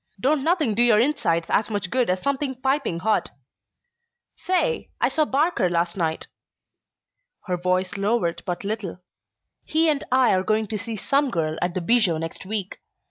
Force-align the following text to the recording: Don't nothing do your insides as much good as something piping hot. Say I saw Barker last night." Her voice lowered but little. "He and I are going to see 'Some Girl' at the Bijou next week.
Don't 0.19 0.43
nothing 0.43 0.73
do 0.73 0.81
your 0.81 0.99
insides 0.99 1.45
as 1.51 1.69
much 1.69 1.91
good 1.91 2.09
as 2.09 2.23
something 2.23 2.55
piping 2.59 3.01
hot. 3.01 3.29
Say 4.35 4.89
I 4.99 5.09
saw 5.09 5.25
Barker 5.25 5.69
last 5.69 5.95
night." 5.95 6.25
Her 7.45 7.55
voice 7.55 7.97
lowered 7.97 8.41
but 8.47 8.63
little. 8.63 8.97
"He 9.63 9.89
and 9.89 10.03
I 10.11 10.31
are 10.31 10.41
going 10.41 10.65
to 10.69 10.77
see 10.79 10.95
'Some 10.95 11.29
Girl' 11.29 11.59
at 11.61 11.75
the 11.75 11.81
Bijou 11.81 12.17
next 12.17 12.47
week. 12.47 12.79